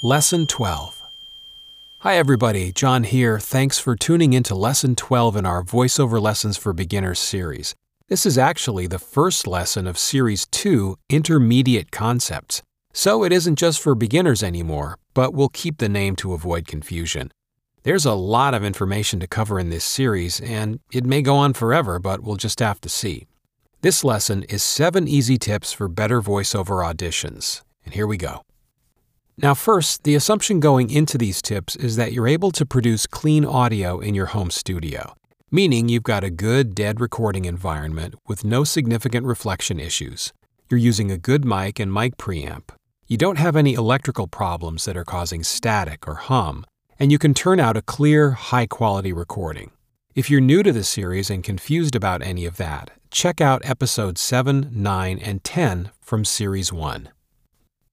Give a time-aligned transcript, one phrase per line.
[0.00, 1.02] Lesson 12.
[2.02, 2.70] Hi, everybody.
[2.70, 3.40] John here.
[3.40, 7.74] Thanks for tuning in to Lesson 12 in our VoiceOver Lessons for Beginners series.
[8.06, 12.62] This is actually the first lesson of Series 2 Intermediate Concepts.
[12.92, 17.32] So it isn't just for beginners anymore, but we'll keep the name to avoid confusion.
[17.82, 21.54] There's a lot of information to cover in this series, and it may go on
[21.54, 23.26] forever, but we'll just have to see.
[23.80, 27.62] This lesson is 7 easy tips for better voiceover auditions.
[27.84, 28.42] And here we go.
[29.40, 33.44] Now, first, the assumption going into these tips is that you're able to produce clean
[33.44, 35.14] audio in your home studio,
[35.48, 40.32] meaning you've got a good dead recording environment with no significant reflection issues.
[40.68, 42.70] You're using a good mic and mic preamp.
[43.06, 46.66] You don't have any electrical problems that are causing static or hum,
[46.98, 49.70] and you can turn out a clear, high quality recording.
[50.16, 54.20] If you're new to the series and confused about any of that, check out episodes
[54.20, 57.10] 7, 9, and 10 from Series 1.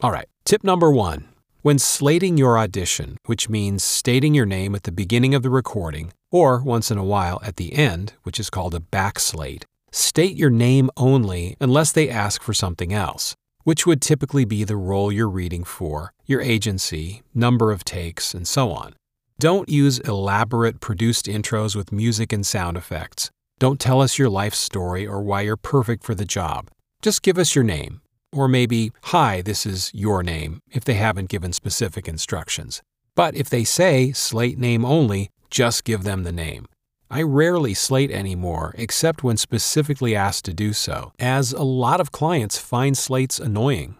[0.00, 1.28] All right, tip number one.
[1.62, 6.12] When slating your audition, which means stating your name at the beginning of the recording,
[6.30, 10.50] or once in a while at the end, which is called a backslate, state your
[10.50, 15.28] name only unless they ask for something else, which would typically be the role you're
[15.28, 18.94] reading for, your agency, number of takes, and so on.
[19.40, 23.32] Don't use elaborate produced intros with music and sound effects.
[23.58, 26.70] Don't tell us your life story or why you're perfect for the job.
[27.02, 28.00] Just give us your name.
[28.32, 32.82] Or maybe, Hi, this is your name, if they haven't given specific instructions.
[33.14, 36.66] But if they say slate name only, just give them the name.
[37.10, 42.12] I rarely slate anymore except when specifically asked to do so, as a lot of
[42.12, 43.96] clients find slates annoying.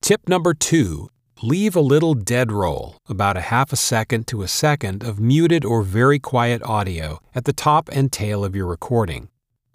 [0.00, 4.48] Tip number two Leave a little dead roll, about a half a second to a
[4.48, 9.28] second of muted or very quiet audio at the top and tail of your recording.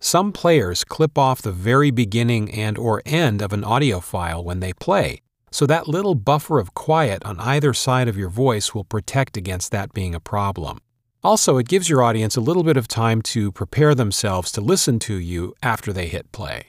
[0.06, 4.60] Some players clip off the very beginning and or end of an audio file when
[4.60, 8.84] they play, so that little buffer of quiet on either side of your voice will
[8.84, 10.80] protect against that being a problem.
[11.24, 15.00] Also, it gives your audience a little bit of time to prepare themselves to listen
[15.00, 16.66] to you after they hit play.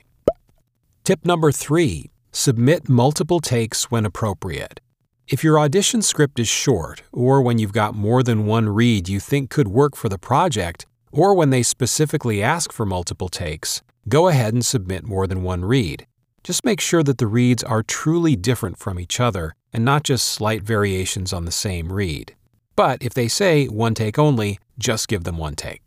[1.03, 2.13] Tip number 3.
[2.31, 4.79] Submit multiple takes when appropriate.
[5.27, 9.19] If your audition script is short, or when you've got more than one read you
[9.19, 14.27] think could work for the project, or when they specifically ask for multiple takes, go
[14.27, 16.07] ahead and submit more than one read.
[16.43, 20.27] Just make sure that the reads are truly different from each other and not just
[20.27, 22.35] slight variations on the same read.
[22.75, 25.83] But if they say one take only, just give them one take.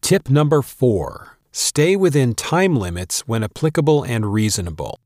[0.00, 4.98] Tip number four stay within time limits when applicable and reasonable.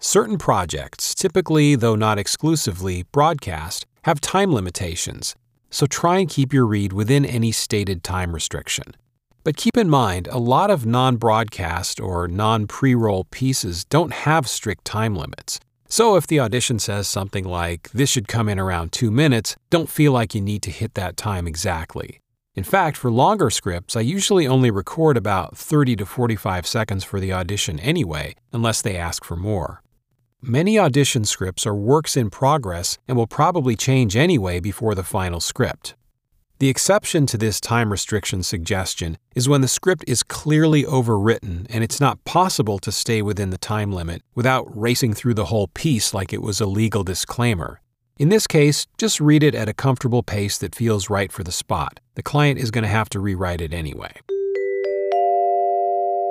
[0.00, 5.36] Certain projects, typically though not exclusively broadcast, have time limitations,
[5.72, 8.94] so try and keep your read within any stated time restriction.
[9.42, 14.12] But keep in mind, a lot of non broadcast or non pre roll pieces don't
[14.12, 15.58] have strict time limits.
[15.88, 19.90] So if the audition says something like, this should come in around two minutes, don't
[19.90, 22.20] feel like you need to hit that time exactly.
[22.54, 27.18] In fact, for longer scripts, I usually only record about 30 to 45 seconds for
[27.18, 29.82] the audition anyway, unless they ask for more.
[30.44, 35.38] Many audition scripts are works in progress and will probably change anyway before the final
[35.38, 35.94] script.
[36.58, 41.84] The exception to this time restriction suggestion is when the script is clearly overwritten and
[41.84, 46.12] it's not possible to stay within the time limit without racing through the whole piece
[46.12, 47.80] like it was a legal disclaimer.
[48.18, 51.52] In this case, just read it at a comfortable pace that feels right for the
[51.52, 52.00] spot.
[52.16, 54.12] The client is going to have to rewrite it anyway.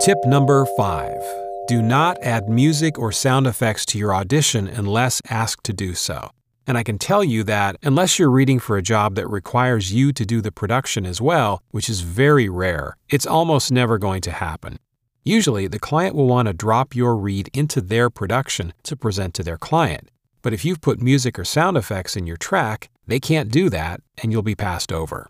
[0.01, 1.21] Tip number five
[1.67, 6.31] do not add music or sound effects to your audition unless asked to do so.
[6.67, 10.11] And I can tell you that unless you're reading for a job that requires you
[10.13, 14.31] to do the production as well, which is very rare, it's almost never going to
[14.31, 14.77] happen.
[15.23, 19.43] Usually, the client will want to drop your read into their production to present to
[19.43, 20.09] their client.
[20.41, 24.01] But if you've put music or sound effects in your track, they can't do that
[24.21, 25.29] and you'll be passed over.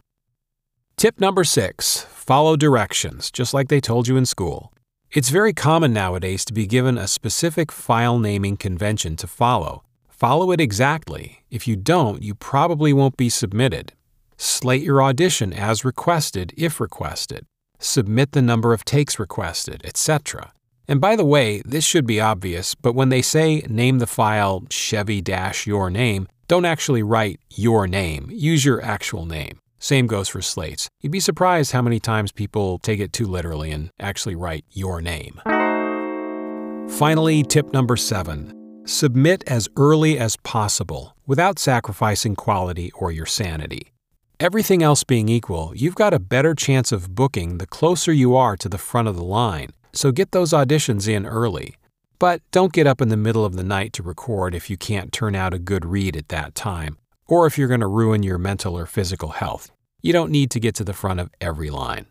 [0.96, 4.72] Tip number six follow directions, just like they told you in school.
[5.14, 9.84] It's very common nowadays to be given a specific file naming convention to follow.
[10.08, 11.44] Follow it exactly.
[11.52, 13.92] If you don't, you probably won't be submitted.
[14.38, 17.46] Slate your audition as requested if requested.
[17.78, 20.54] Submit the number of takes requested, etc.
[20.88, 24.64] And by the way, this should be obvious, but when they say name the file
[24.70, 25.22] Chevy
[25.66, 28.30] your name, don't actually write your name.
[28.32, 29.61] Use your actual name.
[29.82, 30.90] Same goes for slates.
[31.02, 35.02] You'd be surprised how many times people take it too literally and actually write your
[35.02, 35.42] name.
[36.88, 38.54] Finally, tip number seven
[38.86, 43.92] submit as early as possible without sacrificing quality or your sanity.
[44.40, 48.58] Everything else being equal, you've got a better chance of booking the closer you are
[48.58, 51.76] to the front of the line, so get those auditions in early.
[52.20, 55.12] But don't get up in the middle of the night to record if you can't
[55.12, 56.98] turn out a good read at that time,
[57.32, 59.72] or if you're going to ruin your mental or physical health.
[60.02, 62.06] You don't need to get to the front of every line.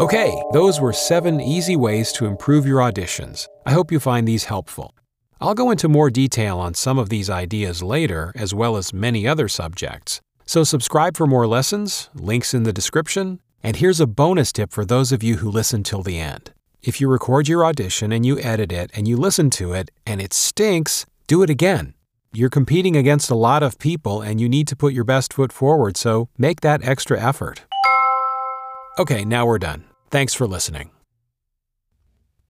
[0.00, 3.46] Okay, those were seven easy ways to improve your auditions.
[3.64, 4.92] I hope you find these helpful.
[5.40, 9.28] I'll go into more detail on some of these ideas later, as well as many
[9.28, 10.20] other subjects.
[10.46, 14.84] So subscribe for more lessons, links in the description, and here's a bonus tip for
[14.84, 16.52] those of you who listen till the end.
[16.82, 20.20] If you record your audition and you edit it and you listen to it and
[20.20, 21.94] it stinks, do it again.
[22.36, 25.52] You're competing against a lot of people and you need to put your best foot
[25.52, 27.62] forward, so make that extra effort.
[28.98, 29.84] Okay, now we're done.
[30.10, 30.90] Thanks for listening.